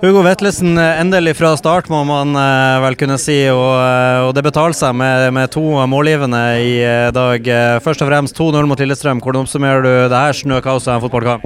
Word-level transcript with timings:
Hugo 0.00 0.22
Vetlesen, 0.24 0.78
endelig 0.78 1.34
fra 1.36 1.50
start, 1.56 1.90
må 1.92 1.98
man 2.08 2.32
eh, 2.38 2.78
vel 2.80 2.96
kunne 2.96 3.18
si. 3.20 3.36
Og, 3.52 3.74
eh, 3.76 4.24
og 4.24 4.32
det 4.36 4.44
betaler 4.46 4.76
seg 4.76 4.94
med, 4.96 5.26
med 5.36 5.52
to 5.52 5.62
målgivende 5.90 6.40
i 6.64 6.72
eh, 6.80 7.10
dag. 7.12 7.50
Først 7.84 8.04
og 8.04 8.08
fremst 8.08 8.38
2-0 8.38 8.70
mot 8.70 8.80
Lillestrøm. 8.80 9.20
Hvordan 9.22 9.44
oppsummerer 9.44 9.84
du 9.84 9.90
det 10.08 10.22
her 10.24 10.38
snøkaoset 10.38 10.88
i 10.88 10.94
en 10.94 11.02
fotballkamp? 11.04 11.44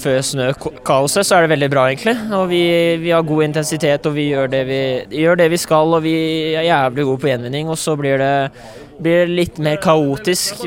Før 0.00 0.18
snøkaoset 0.26 1.28
så 1.28 1.36
er 1.36 1.46
det 1.46 1.52
veldig 1.54 1.70
bra, 1.70 1.86
egentlig. 1.92 2.16
Og 2.40 2.48
vi, 2.50 2.62
vi 3.04 3.14
har 3.14 3.26
god 3.28 3.46
intensitet 3.46 4.10
og 4.10 4.16
vi 4.18 4.26
gjør, 4.32 4.50
vi 4.66 4.82
gjør 5.22 5.38
det 5.38 5.50
vi 5.54 5.62
skal. 5.62 5.94
Og 5.94 6.04
vi 6.08 6.16
er 6.58 6.66
jævlig 6.66 7.06
gode 7.06 7.22
på 7.22 7.30
gjenvinning. 7.30 7.70
Og 7.70 7.78
så 7.78 7.94
blir 8.00 8.18
det 8.18 8.34
blir 9.00 9.30
litt 9.30 9.56
mer 9.62 9.78
kaotisk, 9.80 10.66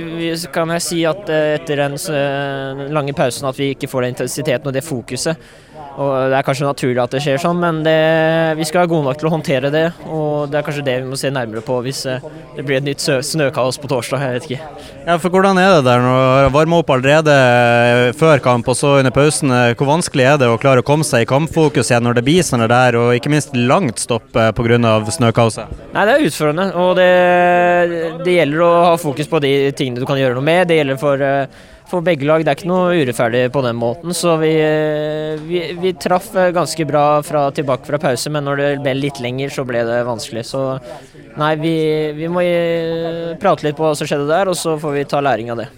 kan 0.56 0.72
jeg 0.74 0.82
si, 0.82 1.04
at 1.06 1.28
etter 1.30 1.84
den 1.84 2.00
lange 2.90 3.14
pausen 3.14 3.46
at 3.46 3.60
vi 3.60 3.76
ikke 3.76 3.92
får 3.92 4.08
den 4.08 4.16
intensiteten 4.16 4.72
og 4.72 4.74
det 4.74 4.82
fokuset. 4.88 5.38
Og 5.94 6.30
Det 6.32 6.38
er 6.38 6.46
kanskje 6.46 6.66
naturlig 6.68 7.02
at 7.04 7.14
det 7.14 7.22
skjer 7.22 7.42
sånn, 7.42 7.60
men 7.62 7.82
det, 7.86 7.98
vi 8.58 8.66
skal 8.66 8.84
være 8.84 8.92
gode 8.94 9.08
nok 9.08 9.20
til 9.20 9.30
å 9.30 9.34
håndtere 9.36 9.70
det. 9.74 9.86
Og 10.10 10.50
det 10.50 10.60
er 10.60 10.66
kanskje 10.66 10.86
det 10.88 10.96
vi 11.04 11.10
må 11.12 11.20
se 11.20 11.30
nærmere 11.34 11.62
på 11.66 11.80
hvis 11.86 12.04
eh, 12.10 12.24
det 12.58 12.66
blir 12.66 12.80
et 12.80 12.88
nytt 12.88 13.04
snøkaos 13.04 13.78
på 13.82 13.90
torsdag. 13.92 14.24
Jeg 14.24 14.38
vet 14.38 14.48
ikke. 14.50 14.88
Ja, 15.04 15.18
for 15.22 15.34
Hvordan 15.34 15.60
er 15.62 15.76
det 15.76 15.86
der 15.88 16.02
når 16.04 16.50
varmer 16.54 16.82
opp 16.82 16.94
allerede 16.96 17.36
før 18.18 18.42
kamp 18.44 18.70
og 18.72 18.78
så 18.78 18.96
under 19.02 19.14
pausen? 19.14 19.54
Hvor 19.78 19.90
vanskelig 19.90 20.28
er 20.32 20.40
det 20.42 20.50
å 20.50 20.60
klare 20.62 20.84
å 20.84 20.88
komme 20.88 21.06
seg 21.08 21.26
i 21.26 21.30
kampfokus 21.30 21.92
igjen 21.92 22.06
når 22.08 22.20
det 22.20 22.26
blir 22.26 22.46
sånn 22.46 22.66
der, 22.66 22.98
og 22.98 23.14
ikke 23.18 23.32
minst 23.34 23.54
langt 23.58 24.02
stopp 24.02 24.34
eh, 24.40 24.50
pga. 24.56 24.94
snøkaoset? 25.14 25.78
Nei, 25.94 26.08
Det 26.08 26.16
er 26.16 26.26
utfordrende, 26.30 26.68
og 26.80 26.96
det, 26.98 27.12
det, 28.24 28.38
gjelder 28.40 28.66
å 28.66 28.72
ha 28.90 28.98
fokus 28.98 29.30
på 29.30 29.42
de 29.44 29.54
tingene 29.78 30.02
du 30.02 30.10
kan 30.10 30.18
gjøre 30.18 30.40
noe 30.40 30.46
med. 30.46 30.68
Det 30.70 30.80
gjelder 30.80 31.02
for 31.02 31.28
for 31.90 32.06
begge 32.06 32.28
lag. 32.28 32.44
Det 32.44 32.54
er 32.54 32.60
ikke 32.60 32.72
noe 32.72 32.98
urettferdig 32.98 33.44
på 33.54 33.64
den 33.66 33.80
måten. 33.80 34.16
Så 34.18 34.36
vi, 34.42 34.54
vi, 35.48 35.64
vi 35.82 35.94
traff 36.00 36.32
ganske 36.34 36.88
bra 36.90 37.06
fra, 37.26 37.48
tilbake 37.56 37.88
fra 37.90 38.02
pause, 38.02 38.32
men 38.34 38.48
når 38.48 38.62
det 38.62 38.72
ble 38.84 38.98
litt 39.00 39.22
lenger, 39.24 39.54
så 39.54 39.66
ble 39.68 39.86
det 39.88 40.02
vanskelig. 40.08 40.46
Så 40.50 40.66
nei, 41.40 41.54
vi, 41.62 41.76
vi 42.18 42.32
må 42.32 42.44
prate 43.42 43.68
litt 43.68 43.80
på 43.80 43.88
hva 43.88 43.96
som 43.98 44.10
skjedde 44.10 44.30
der, 44.30 44.52
og 44.52 44.60
så 44.60 44.78
får 44.82 45.00
vi 45.00 45.08
ta 45.10 45.24
læring 45.24 45.54
av 45.54 45.64
det. 45.64 45.72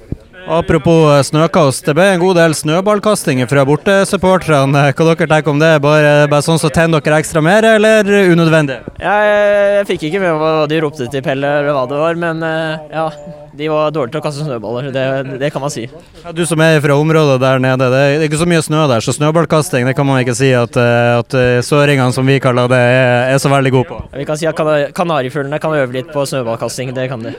Apropos 0.45 1.09
eh, 1.09 1.23
snøkast, 1.25 1.87
det 1.87 1.95
ble 1.97 2.05
en 2.13 2.21
god 2.21 2.37
del 2.37 2.53
snøballkasting 2.53 3.39
fra 3.49 3.63
bortesupporterne. 3.65 4.83
Hva 4.93 5.07
dere 5.07 5.27
tenker 5.31 5.53
om 5.55 5.61
det? 5.61 5.71
Bare, 5.81 6.11
bare 6.29 6.45
sånn 6.45 6.61
så 6.61 6.69
tenner 6.69 7.01
dere 7.01 7.17
ekstra 7.23 7.41
mer, 7.41 7.65
eller 7.65 8.05
unødvendig? 8.29 8.77
Jeg, 9.05 9.33
jeg 9.77 9.87
fikk 9.91 10.07
ikke 10.07 10.21
med 10.23 10.37
hva 10.41 10.51
de 10.69 10.77
ropte 10.81 11.05
til 11.13 11.21
Pelle, 11.25 11.49
eller 11.61 11.75
hva 11.75 11.83
det 11.89 11.97
var, 11.99 12.17
men 12.17 12.41
eh, 12.45 12.87
ja 12.95 13.09
de 13.55 13.67
var 13.71 13.91
dårlige 13.93 14.15
til 14.15 14.19
å 14.19 14.23
kaste 14.25 14.45
snøballer, 14.45 14.89
det, 14.91 15.03
det 15.39 15.49
kan 15.53 15.63
man 15.63 15.71
si. 15.71 15.85
Ja, 16.23 16.33
du 16.35 16.41
som 16.47 16.59
er 16.63 16.81
fra 16.83 16.97
området 16.99 17.37
der 17.39 17.61
nede, 17.63 17.87
det 17.93 18.01
er 18.01 18.25
ikke 18.27 18.39
så 18.41 18.47
mye 18.49 18.63
snø 18.65 18.81
der, 18.91 19.03
så 19.05 19.13
snøballkasting 19.15 19.87
det 19.87 19.93
kan 19.95 20.07
man 20.07 20.19
ikke 20.23 20.35
si 20.35 20.49
at, 20.57 20.75
eh, 20.81 21.11
at 21.21 21.37
eh, 21.39 21.59
søringene, 21.63 22.11
som 22.15 22.27
vi 22.27 22.39
kaller 22.43 22.67
det, 22.71 22.81
er, 22.81 23.29
er 23.35 23.39
så 23.39 23.51
veldig 23.53 23.71
gode 23.77 23.89
på. 23.93 24.01
Ja, 24.09 24.19
vi 24.19 24.27
kan 24.27 24.41
si 24.41 24.49
at 24.49 24.59
kanarifuglene 24.97 25.61
kan 25.63 25.77
øve 25.77 25.95
litt 25.95 26.11
på 26.11 26.25
snøballkasting, 26.27 26.91
det 26.97 27.07
kan 27.13 27.23
de. 27.23 27.35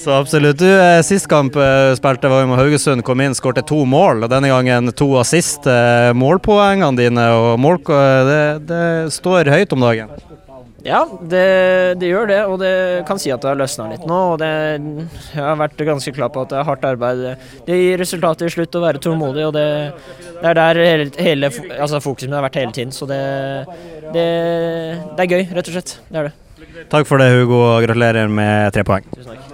Så 0.00 0.16
absolutt. 0.16 0.58
Du, 0.58 0.66
Sist 1.04 1.28
kamp 1.30 1.54
spilte 1.98 2.30
var 2.32 2.42
jo 2.42 2.50
med 2.50 2.58
Haugesund, 2.58 3.04
kom 3.06 3.22
inn, 3.22 3.36
skårte 3.36 3.62
to 3.68 3.84
mål. 3.86 4.24
og 4.24 4.32
Denne 4.32 4.50
gangen 4.50 4.90
to 4.96 5.12
assist. 5.20 5.68
Målpoengene 6.16 6.96
dine 6.98 7.28
og 7.36 7.60
mål, 7.60 7.82
det, 8.28 8.42
det 8.70 8.84
står 9.14 9.52
høyt 9.52 9.76
om 9.76 9.84
dagen. 9.84 10.14
Ja, 10.82 11.02
det, 11.06 11.42
det, 12.00 12.08
gjør 12.10 12.26
det, 12.26 12.38
og 12.50 12.56
det 12.58 12.72
kan 13.06 13.20
si 13.22 13.30
at 13.30 13.42
det 13.42 13.52
har 13.52 13.58
løsna 13.60 13.86
litt 13.92 14.02
nå. 14.08 14.18
og 14.32 14.40
det, 14.42 14.50
Jeg 15.30 15.44
har 15.44 15.60
vært 15.60 15.84
ganske 15.86 16.14
klar 16.16 16.32
på 16.34 16.42
at 16.42 16.50
det 16.50 16.58
er 16.58 16.66
hardt 16.66 16.86
arbeid. 16.88 17.22
Det 17.68 17.78
gir 17.78 18.02
resultater 18.02 18.50
i 18.50 18.54
slutt 18.54 18.78
å 18.78 18.82
være 18.82 19.02
tålmodig, 19.02 19.46
og 19.46 19.54
det, 19.54 19.66
det, 20.40 20.44
er 20.50 20.58
der 20.58 20.82
hele, 20.82 21.08
hele 21.22 21.52
altså 21.78 22.02
fokuset 22.02 22.34
har 22.34 22.46
vært 22.48 22.60
hele 22.62 22.74
tiden. 22.74 22.94
Så 22.94 23.06
det, 23.10 23.22
det, 24.10 24.26
er 24.26 25.30
gøy, 25.30 25.46
rett 25.54 25.70
og 25.70 25.78
slett. 25.78 25.96
Det 26.10 26.22
er 26.24 26.30
det. 26.30 26.36
Takk 26.90 27.06
for 27.06 27.22
det, 27.22 27.30
Hugo, 27.36 27.62
og 27.70 27.82
gratulerer 27.86 28.30
med 28.30 28.74
tre 28.74 28.86
poeng. 28.86 29.06
Tusen 29.14 29.34
takk. 29.36 29.51